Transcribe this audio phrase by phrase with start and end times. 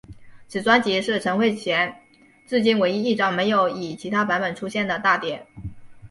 [0.47, 1.93] 此专辑是陈慧娴
[2.47, 5.45] 至今唯一一张没有以其他版本出现的大碟。